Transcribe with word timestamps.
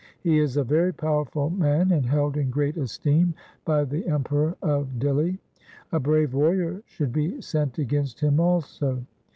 He 0.23 0.39
is 0.39 0.57
a 0.57 0.63
very 0.63 0.91
powerful 0.91 1.51
man 1.51 1.91
and 1.91 2.03
held 2.07 2.35
in 2.35 2.49
great 2.49 2.75
esteem 2.75 3.35
by 3.65 3.83
the 3.83 4.07
Emperor 4.07 4.57
of 4.63 4.97
Dihli. 4.97 5.37
A 5.91 5.99
brave 5.99 6.33
warrior 6.33 6.81
should 6.87 7.13
be 7.13 7.39
sent 7.39 7.77
against 7.77 8.19
him 8.19 8.39
also. 8.39 9.05